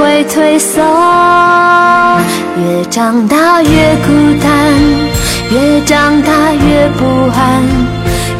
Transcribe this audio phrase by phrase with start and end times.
[0.00, 0.80] 会退缩。
[2.56, 4.74] 越长大越孤单，
[5.50, 7.62] 越长大越不安，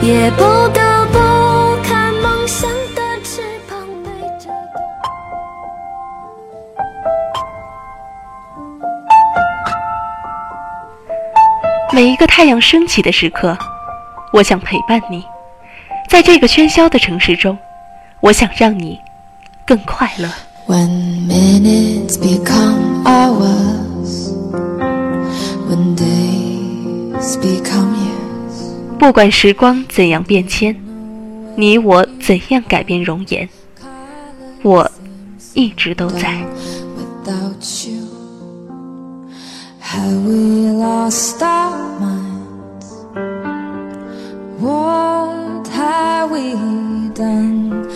[0.01, 1.19] 也不得不
[1.87, 4.51] 看梦想的翅膀背着。
[11.93, 13.57] 每一个太阳升起的时刻，
[14.33, 15.23] 我想陪伴你。
[16.09, 17.59] 在这个喧嚣的城市中，
[18.21, 18.99] 我想让你
[19.67, 20.29] 更快乐。
[20.71, 24.31] When minutes become hours,
[25.67, 30.77] when days become years, 不管时光怎样变迁，
[31.57, 33.49] 你我怎样改变容颜，
[34.63, 34.89] 我
[35.55, 36.41] 一直都在。
[36.97, 38.07] without you,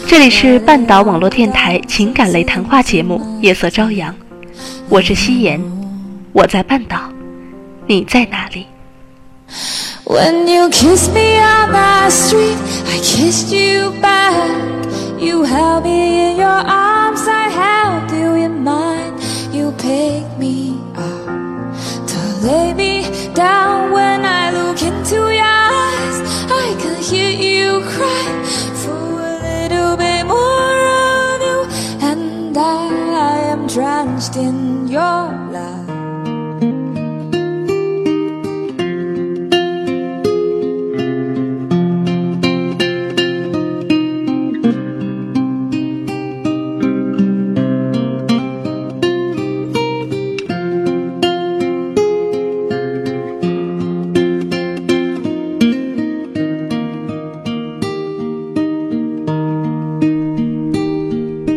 [0.06, 4.12] 这里是半岛网络电台情感类谈话节目《夜色朝阳》，
[4.88, 5.60] 我是夕颜，
[6.32, 6.98] 我在半岛，
[7.86, 8.66] 你在哪里
[10.04, 14.34] ？When you kiss me on the street, I kissed you back.
[15.18, 19.14] You held me in your arms, I held you in mine.
[19.52, 21.28] You picked me up
[22.06, 23.90] to lay me down.
[23.92, 25.63] When I look into your eyes,
[26.50, 28.26] I can hear you cry
[28.82, 31.58] for a little bit more of you.
[32.10, 35.83] And I am drenched in your love.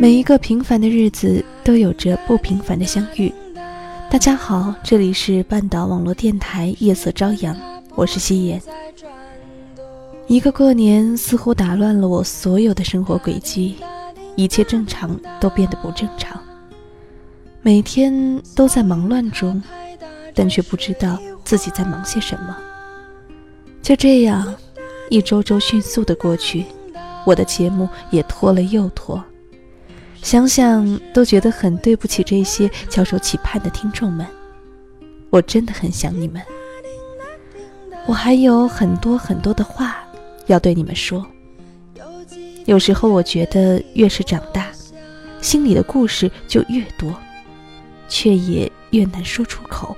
[0.07, 3.29] 每一个平凡的日子都有着不平凡的相遇。
[4.09, 7.53] 大家好，这里是半岛网络电台夜色朝阳，
[7.93, 8.61] 我是夕颜。
[10.27, 13.75] 一个过年似乎打乱了我所有的生活轨迹，
[14.37, 16.41] 一切正常都变得不正常。
[17.61, 19.61] 每天都在忙乱中，
[20.33, 22.55] 但却不知道自己在忙些什么。
[23.81, 24.55] 就这样，
[25.09, 26.63] 一周周迅速的过去，
[27.25, 29.21] 我的节目也拖了又拖。
[30.27, 34.27] 想想都觉得很对不起这些翘首企盼的听众们，
[35.29, 36.41] 我真的很想你们。
[38.05, 40.05] 我还有很多很多的话
[40.47, 41.25] 要对你们说。
[42.65, 44.67] 有时候我觉得越是长大，
[45.41, 47.15] 心里的故事就越多，
[48.09, 49.95] 却也越难说出口。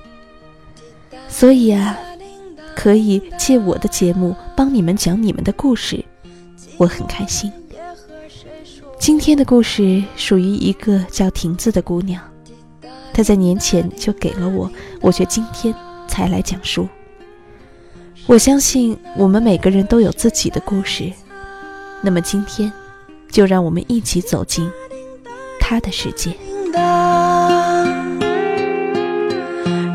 [1.28, 1.98] 所以啊，
[2.76, 6.06] 可以借我的节目帮你们讲你们的故事，
[6.78, 7.52] 我很开心。
[9.00, 12.22] 今天的故事属于一个叫亭子的姑娘，
[13.14, 15.74] 她在年前就给了我，我却今天
[16.06, 16.88] 才来讲述。
[18.28, 21.12] 我相信我们每个人都有自己的故事，
[22.02, 22.72] 那么今天，
[23.32, 24.70] 就让我们一起走进
[25.60, 26.34] 她的世界。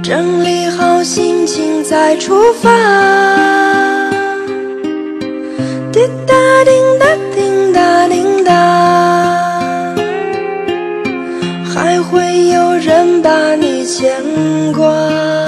[0.03, 2.71] 整理好心情再出发。
[5.93, 6.35] 滴答
[6.65, 8.84] 叮答滴答滴答，
[13.97, 15.44] 牵挂。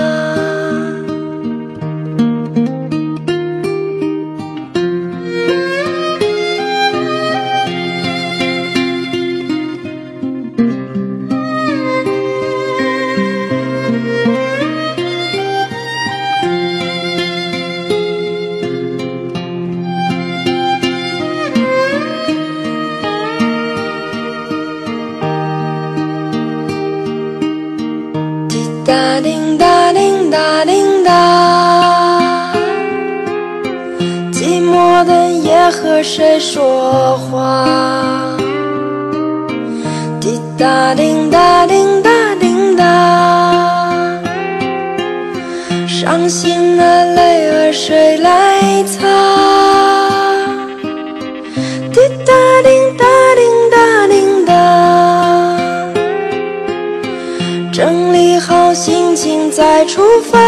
[59.57, 60.39] 再出发。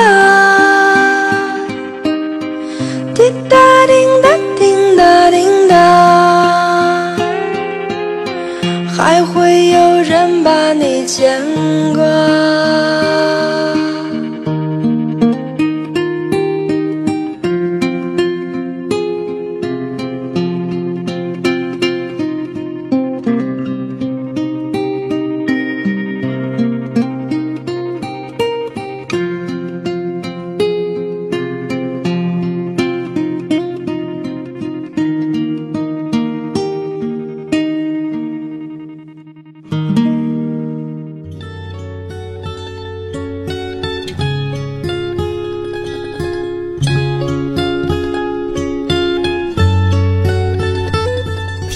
[3.15, 3.57] 滴答
[3.87, 4.29] 滴答
[4.59, 7.17] 滴答滴答，
[8.95, 11.43] 还会有人把你牵
[11.95, 12.08] 挂。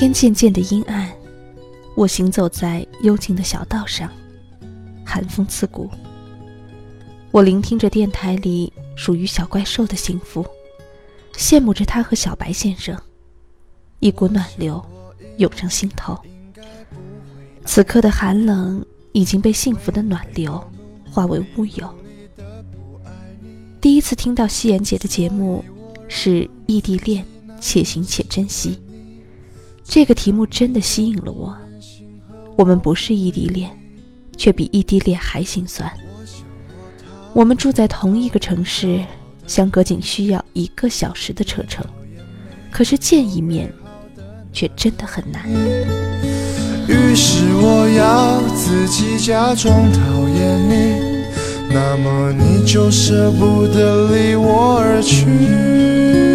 [0.02, 1.08] 天渐渐的阴暗，
[1.94, 4.10] 我行走在幽静的小道上，
[5.06, 5.88] 寒风刺骨。
[7.30, 10.44] 我聆听着电台里属于小怪兽的幸福，
[11.36, 13.00] 羡慕着他和小白先生，
[14.00, 14.84] 一股暖流
[15.36, 16.18] 涌上心头。
[17.64, 20.60] 此刻的寒冷已经被幸福的暖流
[21.12, 21.88] 化为乌有。
[23.80, 25.64] 第一次听到夕颜姐的节目
[26.08, 27.24] 是异地恋，
[27.60, 28.76] 且行且珍惜。
[29.94, 31.54] 这个题目真的吸引了我。
[32.56, 33.70] 我们不是异地恋，
[34.38, 35.92] 却比异地恋还心酸。
[37.34, 39.04] 我们住在同一个城市，
[39.46, 41.84] 相隔仅需要一个小时的车程，
[42.70, 43.70] 可是见一面，
[44.50, 45.46] 却真的很难。
[46.88, 51.26] 于是我要自己假装讨厌你，
[51.68, 56.31] 那么你就舍不得离我而去。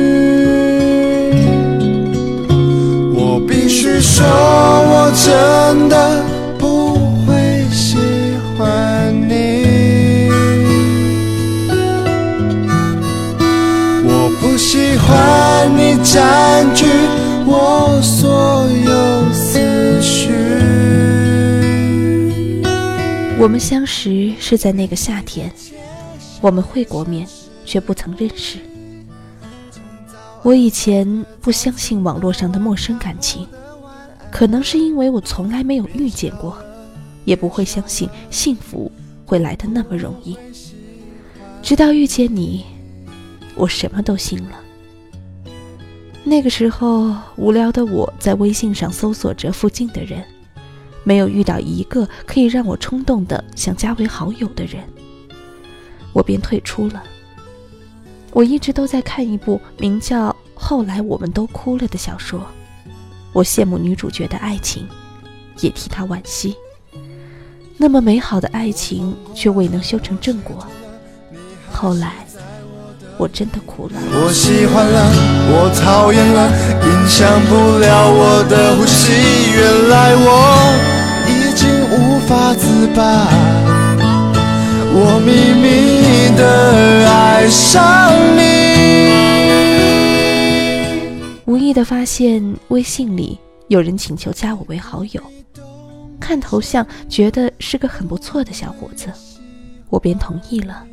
[3.40, 6.24] 必须说，我真的
[6.58, 6.96] 不
[7.26, 7.98] 会喜
[8.58, 10.30] 欢你。
[14.10, 16.86] 我不喜欢你占据
[17.46, 20.32] 我所有思绪。
[23.40, 25.52] 我们相识是在那个夏天，
[26.42, 27.28] 我们会过面，
[27.66, 28.58] 却不曾认识。
[30.48, 33.46] 我以前不相信网络上的陌生感情，
[34.32, 36.58] 可能是因为我从来没有遇见过，
[37.26, 38.90] 也不会相信幸福
[39.26, 40.38] 会来的那么容易。
[41.62, 42.64] 直到遇见你，
[43.56, 44.58] 我什么都信了。
[46.24, 50.24] 那个时候，无聊的我在微信上搜索着附近的人，
[51.04, 54.82] 没有遇到一个可以让我冲动的想加为好友的人，
[56.14, 57.04] 我便退出了。
[58.38, 62.40] 我一直都在看一部名叫《后来我们都哭了》的小说，
[63.34, 64.88] 我羡慕女主角的爱情，
[65.60, 66.56] 也替她惋惜。
[67.78, 70.64] 那么美好的爱情却未能修成正果。
[71.74, 72.14] 后来，
[73.18, 73.94] 我真的哭了。
[73.96, 75.12] 我喜欢了，
[75.50, 76.48] 我讨厌了，
[76.86, 79.14] 影响不了我的呼吸。
[79.56, 80.30] 原来我
[81.26, 83.87] 已经无法自拔。
[85.00, 88.42] 我秘密的爱上你。
[91.46, 93.38] 无意的发现微信里
[93.68, 95.22] 有人请求加我为好友，
[96.20, 99.12] 看头像觉得是个很不错的小伙子，
[99.92, 100.84] 我便同意了。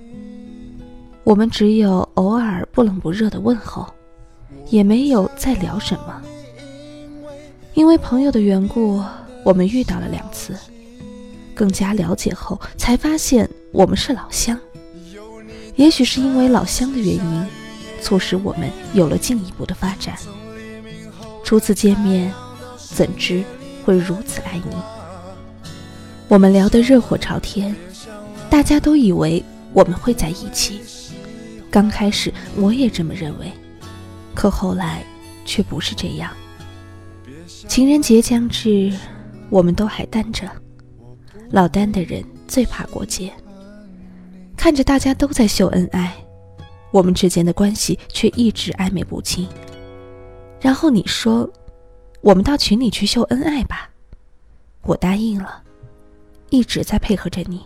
[1.22, 3.86] 我们只有偶尔不冷不热的问候，
[4.68, 6.20] 也没有再聊什么。
[7.72, 9.02] 因为朋友的缘故，
[9.42, 10.54] 我们遇到了两次。
[11.54, 14.58] 更加了解后，才发现我们是老乡。
[15.74, 17.46] 也许是因为老乡的原因，
[18.00, 20.16] 促使我们有了进一步的发展。
[21.42, 22.32] 初次见面，
[22.78, 23.42] 怎知
[23.84, 24.76] 会如此爱你？
[26.28, 27.74] 我们聊得热火朝天，
[28.48, 30.80] 大家都以为我们会在一起。
[31.68, 33.50] 刚开始我也这么认为，
[34.34, 35.04] 可后来
[35.44, 36.30] 却不是这样。
[37.66, 38.92] 情人节将至，
[39.50, 40.48] 我们都还单着。
[41.50, 43.32] 老单的人最怕过节，
[44.64, 46.10] 看着大家都在秀恩爱，
[46.90, 49.46] 我们之间的关系却一直暧昧不清。
[50.58, 51.46] 然后你说，
[52.22, 53.90] 我们到群里去秀恩爱吧，
[54.80, 55.62] 我答应了，
[56.48, 57.60] 一直在配合着你。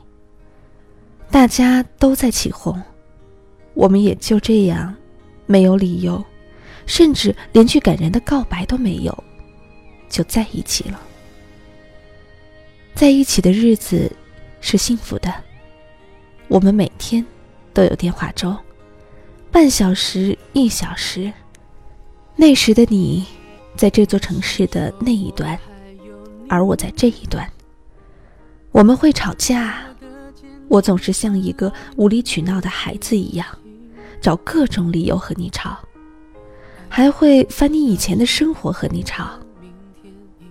[1.31, 2.83] 大家都在起哄，
[3.75, 4.93] 我们也就这样，
[5.47, 6.21] 没有理由，
[6.85, 9.17] 甚至连句感人的告白都没有，
[10.09, 11.01] 就在一起了。
[12.97, 14.11] 在一起的日子
[14.61, 15.33] 是幸福的，
[16.49, 17.25] 我们每天
[17.75, 18.57] 都有电话粥，
[19.53, 21.31] 半小时、一小时。
[22.35, 23.25] 那时的你，
[23.77, 25.59] 在这座城市的那一端，
[26.49, 27.47] 而我在这一端。
[28.73, 29.85] 我们会吵架，
[30.69, 33.47] 我总是像一个无理取闹的孩子一样，
[34.21, 35.79] 找各种理由和你吵，
[36.89, 39.39] 还会翻你以前的生活和你吵。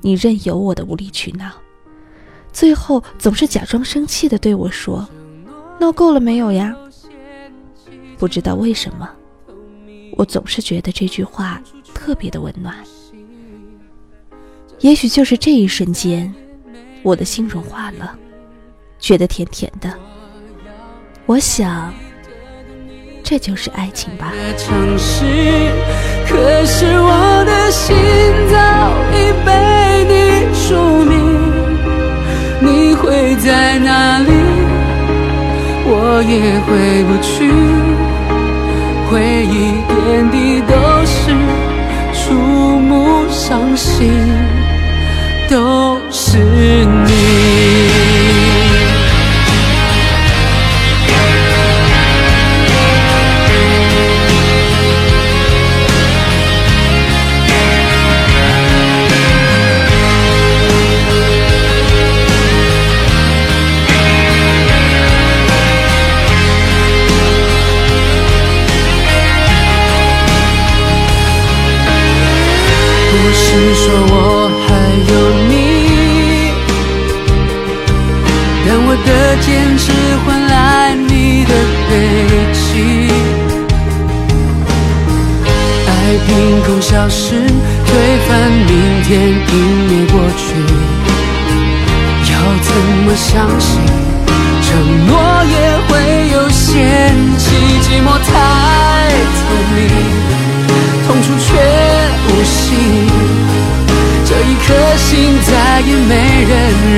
[0.02, 1.52] 你任由我的无理取闹，
[2.54, 5.08] 最后总是假装生气的对我说
[5.80, 6.76] ：“闹够了没有呀？”
[8.18, 9.10] 不知道为什么，
[10.16, 11.62] 我总是觉得这句话
[11.94, 12.76] 特别的温暖。
[14.80, 16.34] 也许就是这一瞬间，
[17.04, 18.18] 我的心融化了，
[19.00, 19.94] 觉得甜甜的。
[21.28, 21.94] 我想，
[23.24, 24.32] 这就是爱情吧。
[26.28, 27.96] 可是我的心
[28.50, 28.58] 早
[29.14, 29.50] 已被
[30.10, 31.16] 你署名。
[32.60, 34.67] 你会在哪里？
[35.90, 36.70] 我也回
[37.08, 37.28] 不去。
[39.10, 39.14] 回
[39.46, 39.56] 忆
[39.88, 40.36] 点滴
[40.68, 40.74] 都
[41.06, 41.32] 是
[42.14, 42.34] 触
[42.80, 44.12] 目伤心，
[45.50, 47.97] 都是你。
[105.78, 106.12] 再也没
[106.50, 106.54] 人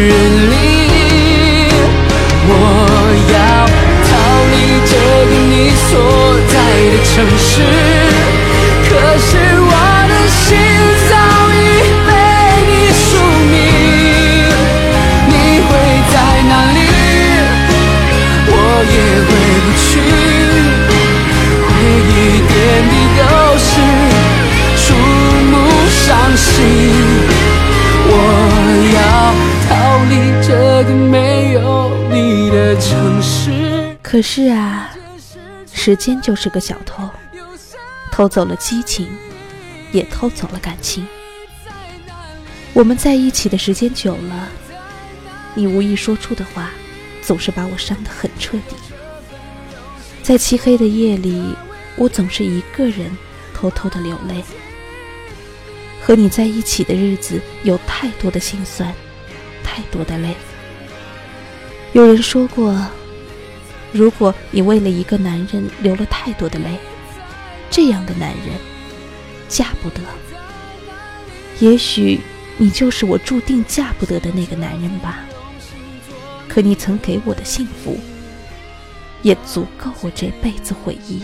[0.07, 0.11] 认
[0.51, 0.53] 领。
[2.47, 2.49] 我
[3.33, 3.35] 要
[4.07, 4.09] 逃
[4.53, 4.55] 离
[4.87, 4.93] 这
[5.27, 5.53] 个你
[5.89, 5.91] 所
[6.47, 6.53] 在
[6.87, 7.51] 的城市，
[8.87, 9.27] 可是
[9.59, 9.71] 我
[10.07, 10.47] 的心
[11.09, 11.11] 早
[11.51, 11.61] 已
[12.07, 12.09] 被
[12.69, 13.03] 你署
[13.51, 13.53] 名。
[15.27, 15.33] 你
[15.67, 15.69] 会
[16.13, 16.15] 在
[16.47, 16.79] 哪里？
[18.47, 18.53] 我
[18.95, 19.29] 也回
[19.65, 19.89] 不去。
[21.67, 21.67] 回
[22.07, 22.17] 忆
[22.47, 22.55] 点
[22.87, 23.21] 滴都
[23.59, 23.67] 是
[24.77, 24.87] 触
[25.51, 25.53] 目
[25.89, 26.07] 伤
[26.37, 26.57] 心。
[28.93, 29.33] 要
[29.67, 33.95] 逃离这个没有你的城市。
[34.01, 34.89] 可是啊，
[35.71, 37.07] 时间就是个小偷，
[38.11, 39.07] 偷走了激情，
[39.91, 41.05] 也偷走了感情。
[42.73, 44.47] 我们在一起的时间久了，
[45.53, 46.71] 你无意说出的话，
[47.21, 48.75] 总是把我伤得很彻底。
[50.23, 51.55] 在漆黑的夜里，
[51.95, 53.15] 我总是一个人
[53.53, 54.43] 偷偷的流泪。
[56.01, 58.93] 和你在一起的日子有太多的心酸，
[59.63, 60.35] 太多的泪。
[61.93, 62.75] 有人说过，
[63.91, 66.77] 如果你为了一个男人流了太多的泪，
[67.69, 68.55] 这样的男人
[69.47, 70.01] 嫁不得。
[71.59, 72.19] 也许
[72.57, 75.25] 你就是我注定嫁不得的那个男人吧。
[76.47, 77.99] 可你曾给我的幸福，
[79.21, 81.19] 也足够我这辈子回忆。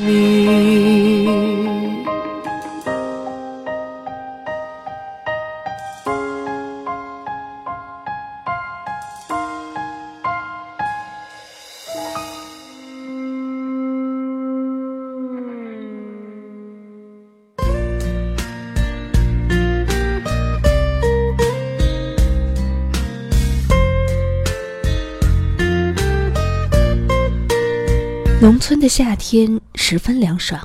[28.46, 30.62] 农村的夏天十分凉爽。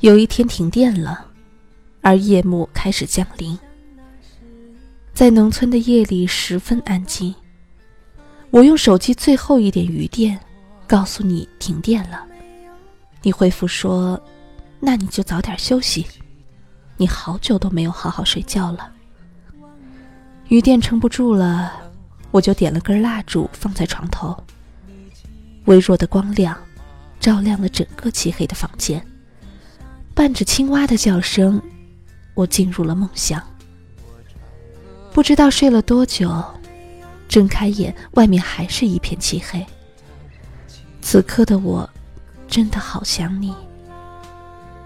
[0.00, 1.24] 有一天停电了，
[2.00, 3.56] 而夜幕开始降临。
[5.14, 7.32] 在农村的夜里十分安静。
[8.50, 10.36] 我用手机最后一点余电，
[10.84, 12.26] 告诉你停电了。
[13.22, 14.20] 你回复说
[14.82, 16.04] ：“那你就早点休息，
[16.96, 18.92] 你好久都没有好好睡觉了。”
[20.50, 21.72] 余电撑不住了，
[22.32, 24.36] 我就点了根蜡烛放在床头。
[25.68, 26.56] 微弱的光亮，
[27.20, 29.04] 照亮了整个漆黑的房间。
[30.14, 31.60] 伴着青蛙的叫声，
[32.32, 33.40] 我进入了梦乡。
[35.12, 36.42] 不知道睡了多久，
[37.28, 39.64] 睁开眼，外面还是一片漆黑。
[41.02, 41.88] 此刻的我，
[42.48, 43.54] 真的好想你。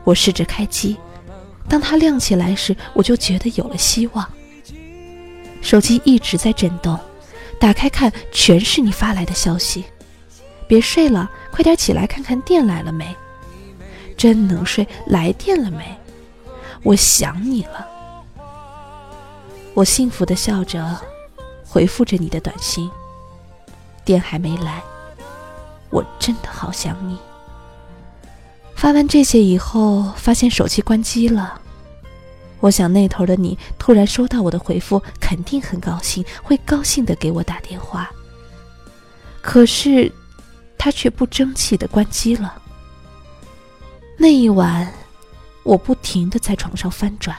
[0.02, 0.96] 我试着开机，
[1.68, 4.28] 当它亮起来时，我就觉得有了希望。
[5.60, 6.98] 手机一直在震动，
[7.60, 9.84] 打开看，全是你发来的消息。
[10.68, 13.14] 别睡了，快点起来看看电来了没？
[14.16, 15.98] 真能睡，来电了没？
[16.82, 17.86] 我想你了。
[19.74, 21.00] 我幸福的笑着，
[21.64, 22.90] 回复着你的短信。
[24.04, 24.82] 电还没来，
[25.90, 27.16] 我真的好想你。
[28.74, 31.60] 发完这些以后，发现手机关机了。
[32.60, 38.10] 我想那头的你突然收到我的回复，肯定很高兴，会高兴的给我打电话。
[39.40, 40.12] 可是，
[40.82, 42.60] 他却不争气的关机了。
[44.18, 44.92] 那一晚，
[45.62, 47.36] 我不停的在床上翻转，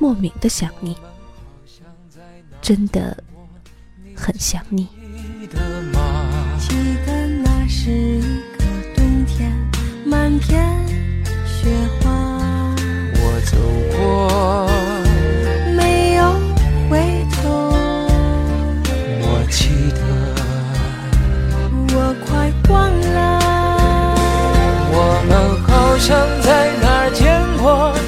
[0.00, 0.96] 莫名的想你，
[2.60, 3.16] 真的
[4.16, 4.88] 很想你。
[5.38, 5.46] 记
[7.06, 8.20] 得那是一
[8.58, 8.64] 个
[8.96, 9.52] 冬天。
[10.04, 10.84] 满天
[11.46, 11.70] 雪
[12.00, 12.10] 花，
[13.14, 13.56] 我走
[13.96, 14.66] 过，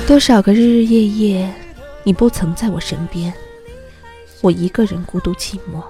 [0.07, 1.53] 多少个日日夜夜，
[2.05, 3.35] 你不曾在我身边，
[4.41, 5.83] 我一个人孤独寂寞。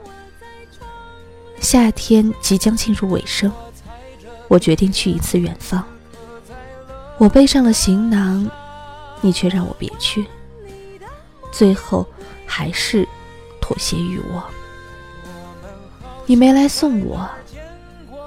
[1.61, 3.52] 夏天即将进入尾声，
[4.49, 5.85] 我决定去一次远方。
[7.18, 8.50] 我背上了行囊，
[9.20, 10.25] 你却让我别去。
[11.52, 12.06] 最后，
[12.46, 13.06] 还是
[13.61, 14.42] 妥协于我。
[16.25, 17.28] 你没来送我，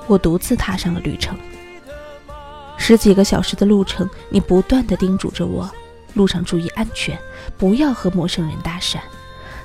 [0.06, 1.36] 我独自踏上了旅程。
[2.90, 5.70] 十几个小时的路程，你不断的叮嘱着我：
[6.16, 7.16] 路上注意安全，
[7.56, 8.98] 不要和陌生人搭讪，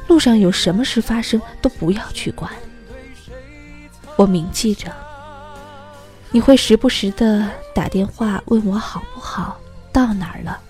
[0.08, 2.52] 路上有什么事发生都不要去管。
[4.16, 4.92] 我铭记着。
[6.32, 9.58] 你会时不时的打电话问我好不好，
[9.90, 10.60] 到哪儿了，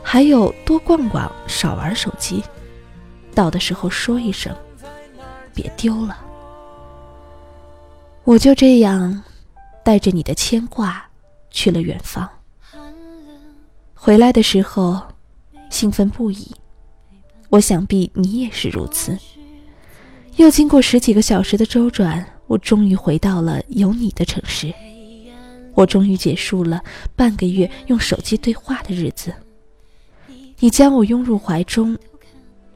[0.00, 2.40] 还有多逛逛，少玩手机。
[3.34, 4.54] 到的时候说一声，
[5.52, 6.16] 别丢了。
[8.22, 9.24] 我就这样
[9.84, 11.04] 带着你的牵挂
[11.50, 12.28] 去了远方。
[13.94, 15.00] 回来的时候
[15.68, 16.50] 兴奋不已，
[17.48, 19.16] 我想必你也是如此。
[20.36, 24.72] 又经过十几个小时的周转，我终于回到了有你的城市。
[25.74, 26.82] 我终于结束了
[27.14, 29.32] 半个月用手机对话的日子。
[30.58, 31.96] 你将我拥入怀中，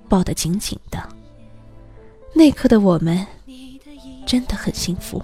[0.08, 1.08] 抱得紧紧的。
[2.34, 3.26] 那刻的我们
[4.26, 5.22] 真的很幸福。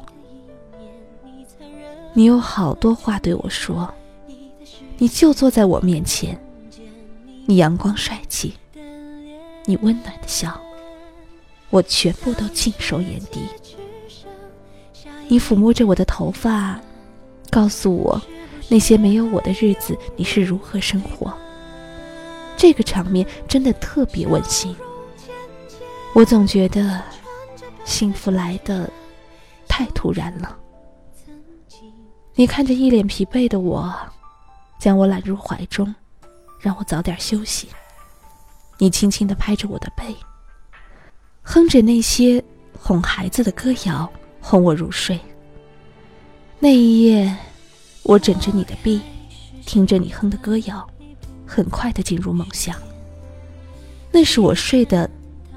[2.12, 3.92] 你有好多话对我说，
[4.98, 6.38] 你就坐在我面前，
[7.46, 8.54] 你阳光帅气，
[9.64, 10.60] 你温暖的笑，
[11.70, 13.40] 我全部都尽收眼底。
[15.28, 16.80] 你抚摸着我的头发。
[17.52, 18.22] 告诉我，
[18.68, 21.36] 那些没有我的日子，你是如何生活？
[22.56, 24.72] 这个场面真的特别温馨。
[26.14, 27.02] 我总觉得，
[27.84, 28.88] 幸福来的
[29.66, 30.56] 太突然了。
[32.40, 33.94] 你看着一脸疲惫的我，
[34.79, 35.94] 将我揽入怀中，
[36.59, 37.68] 让我早点休息。
[38.79, 40.16] 你轻轻地拍着我的背，
[41.42, 42.42] 哼着那些
[42.79, 45.20] 哄孩子的歌谣，哄我入睡。
[46.59, 47.37] 那一夜，
[48.05, 49.03] 我枕着你的臂，
[49.66, 50.88] 听着你哼的歌谣，
[51.46, 52.74] 很快的进入梦乡。
[54.11, 55.11] 那是我睡得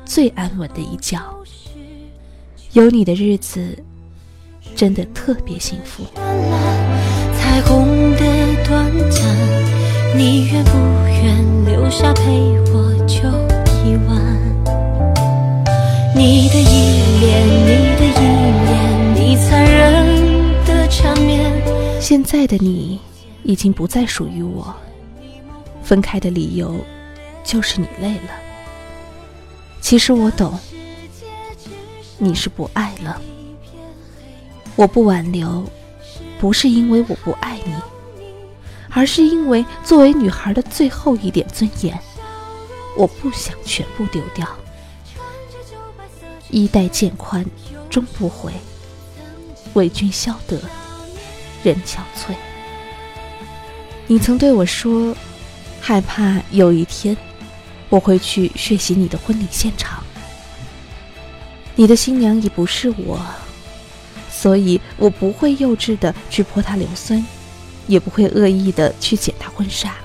[0.04, 1.18] 最安稳的一觉。
[2.74, 3.82] 有你的日子，
[4.76, 6.04] 真的特别幸福。
[7.40, 8.20] 彩虹的
[8.68, 9.24] 短暂，
[10.18, 12.22] 你愿不愿留下陪
[12.74, 13.28] 我就
[13.84, 14.14] 一晚？
[16.16, 18.22] 你的依恋，你的依
[18.66, 20.24] 恋，你残忍。
[22.00, 23.00] 现在的你
[23.44, 24.76] 已经不再属于我，
[25.82, 26.76] 分开的理由
[27.46, 28.30] 就是你累了。
[29.80, 30.60] 其实我懂，
[32.18, 33.22] 你是不爱了。
[34.76, 35.64] 我不挽留，
[36.40, 37.74] 不是因为我不爱你，
[38.90, 41.98] 而是因为作为女孩的最后一点尊严，
[42.98, 44.48] 我不想全部丢掉。
[46.50, 47.46] 衣带渐宽
[47.90, 48.52] 终不悔，
[49.74, 50.60] 为君消得。
[51.64, 52.36] 人憔悴。
[54.06, 55.16] 你曾对我说，
[55.80, 57.16] 害怕有一天
[57.90, 60.04] 我会去血洗你的婚礼现场。
[61.76, 63.18] 你的新娘已不是我，
[64.44, 67.26] 所以我不会幼稚的去泼她硫酸，
[67.88, 69.96] 也不会恶意的去剪她婚纱，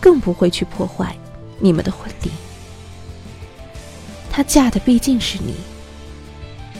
[0.00, 1.14] 更不会去破坏
[1.58, 2.30] 你们的婚礼。
[4.30, 5.56] 她嫁的毕竟是你，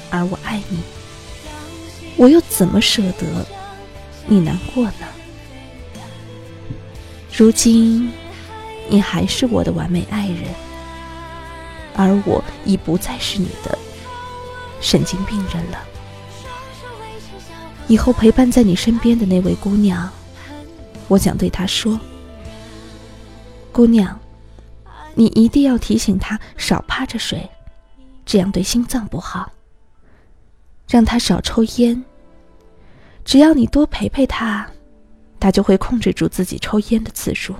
[0.09, 0.79] 而我爱你，
[2.17, 3.47] 我又怎么舍得？
[4.27, 5.07] 你难过呢？
[7.37, 8.11] 如今，
[8.89, 10.45] 你还是我的完美爱人，
[11.95, 13.79] 而我已不再是你的
[14.81, 15.79] 神经病人了。
[17.89, 20.09] 以后陪伴在你身边的那位姑娘，
[21.09, 21.99] 我想对她说
[23.73, 24.19] ：“姑娘，
[25.15, 27.49] 你一定要提醒她少趴着睡，
[28.25, 29.53] 这样对心脏不好。
[30.89, 32.05] 让她少抽烟，
[33.25, 34.69] 只要你多陪陪他，
[35.41, 37.55] 他就会控制住自己抽烟的次数。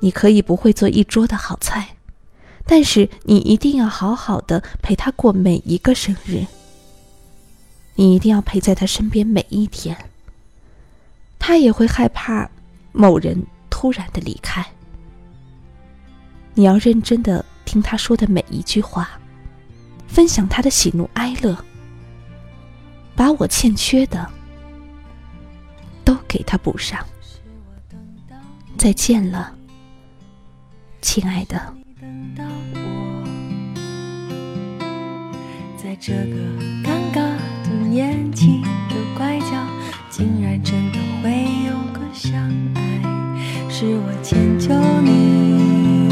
[0.00, 1.96] 你可以不会做一桌的好菜，
[2.64, 6.44] 但是你一定要好好的陪他过每一个生日。
[7.94, 9.96] 你一定要陪在他身边每一天。
[11.38, 12.48] 他也会害怕
[12.92, 14.64] 某人突然的离开。
[16.54, 19.10] 你要认真的听他说的每一句话，
[20.06, 21.56] 分享他的喜怒哀乐，
[23.14, 24.30] 把我欠缺的
[26.04, 27.04] 都给他补上。
[28.76, 29.54] 再见了。
[31.02, 31.74] 亲爱的，
[35.76, 36.89] 在这个
[37.90, 39.46] 尴尬的年纪的拐角，
[40.08, 41.30] 竟然真的会
[41.66, 42.40] 有个相
[42.74, 42.80] 爱。
[43.68, 46.08] 是我迁就你，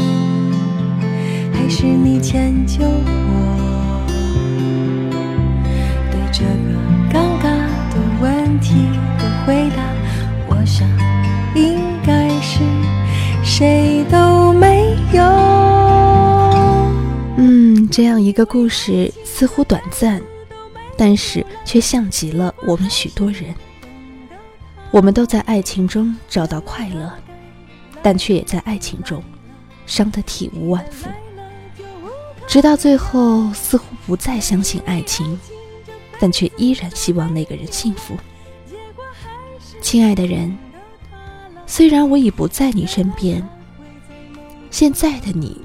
[1.53, 4.05] 还是你迁就我？
[6.11, 6.49] 对这个
[7.11, 7.45] 尴尬
[7.89, 8.73] 的问题
[9.17, 9.81] 的回答，
[10.47, 10.87] 我想
[11.55, 12.59] 应该是
[13.43, 15.23] 谁都没有。
[17.37, 17.87] 嗯。
[17.91, 20.21] 这样一个故事似乎短暂，
[20.99, 23.55] 但是却像极了我们许多人。
[24.91, 27.09] 我们都在爱情中找到快乐，
[28.03, 29.23] 但却也在爱情中
[29.85, 31.07] 伤得体无完肤。
[32.45, 35.39] 直到最后，似乎不再相信爱情，
[36.19, 38.17] 但却依然希望那个人幸福。
[39.81, 40.57] 亲爱的人，
[41.65, 43.47] 虽然我已不在你身边，
[44.69, 45.61] 现在的你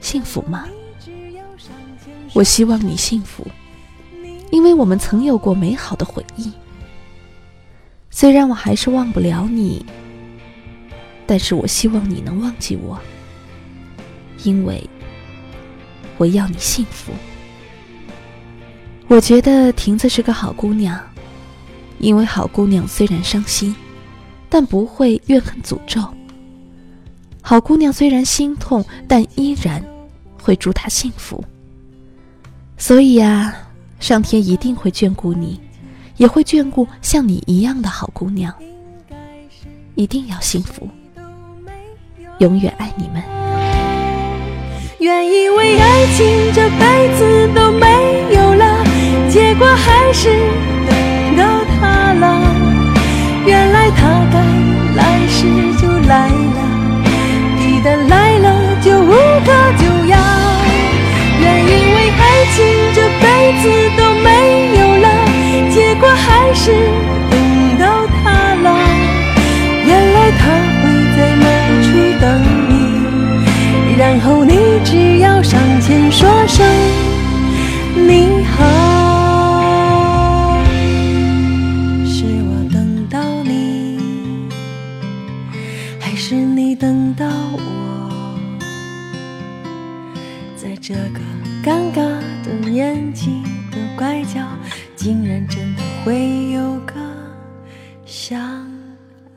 [0.00, 0.68] 幸福吗？
[2.34, 3.44] 我希望你幸福，
[4.52, 6.52] 因为我们曾有过美好的回忆。
[8.10, 9.84] 虽然我还是忘不了你，
[11.26, 13.00] 但是我希望你能忘记我，
[14.44, 14.86] 因为
[16.18, 17.12] 我要你幸福。
[19.08, 21.00] 我觉得亭子是个好姑娘，
[21.98, 23.74] 因为好姑娘虽然伤心，
[24.50, 26.02] 但不会怨恨诅咒。
[27.40, 29.82] 好姑娘虽然心痛，但依然
[30.42, 31.42] 会祝她幸福。
[32.76, 33.56] 所以呀，
[34.02, 35.60] 上天一定会眷顾你，
[36.16, 38.52] 也会眷顾像你一样的好姑娘。
[39.94, 40.88] 一定要幸福，
[42.38, 43.22] 永远爱你们。
[44.98, 47.86] 原以为爱情这辈子都没
[48.34, 48.84] 有了，
[49.30, 50.28] 结果还是
[50.88, 52.26] 等到他了。
[53.46, 54.40] 原来他该
[54.96, 55.46] 来时
[55.80, 56.60] 就来了，
[57.56, 58.21] 你的来
[63.62, 64.28] 子都没
[64.76, 65.06] 有了，
[65.70, 66.72] 结果还是
[67.30, 68.66] 等到他了。
[69.86, 70.42] 原来他
[70.80, 70.82] 会
[71.16, 71.44] 在那
[71.84, 71.86] 处
[72.20, 72.24] 等
[72.68, 72.70] 你，
[73.96, 76.66] 然后你只要上前说声
[95.12, 96.94] 竟然真的会有个
[98.06, 98.66] 相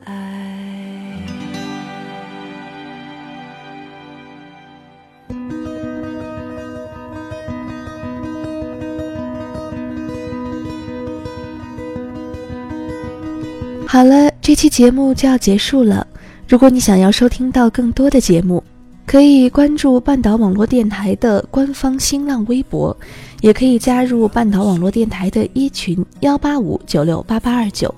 [0.06, 0.14] 爱。
[13.86, 16.06] 好了，这期节目就要结束了。
[16.48, 18.64] 如果你想要收听到更多的节目，
[19.06, 22.94] 可以关注半岛网络电台的官方新浪微博，
[23.40, 27.94] 也可以加入半岛网络电台的一群幺八五九六八八二九。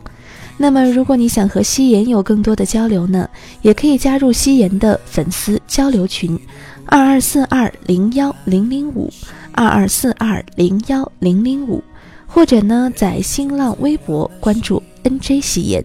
[0.58, 3.26] 那么，如果你想和夕颜有更多的交流呢，
[3.62, 6.38] 也可以加入夕颜的粉丝交流群
[6.84, 9.10] 二二四二零幺零零五
[9.52, 11.82] 二二四二零幺零零五，
[12.26, 15.82] 或者呢，在新浪微博关注 NJ 夕颜。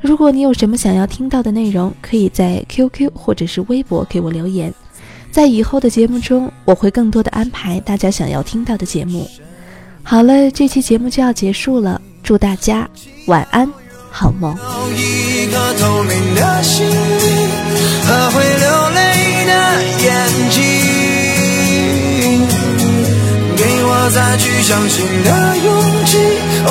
[0.00, 4.72] 如果你有什么想要听到的内容，可以在 QQ 或者是微博给我留言，
[5.30, 9.28] 在以后的节目中，我会更多的安排大家想要听到的节目。
[10.02, 12.88] 好了，这期节目就要结束了，祝大家
[13.26, 13.68] 晚安，
[14.10, 14.54] 好梦。
[23.56, 26.18] 给我再去相信的勇气，
[26.66, 26.70] 哦，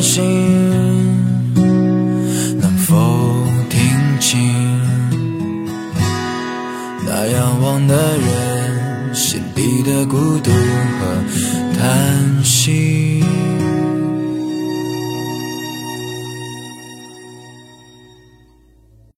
[0.00, 0.49] 心。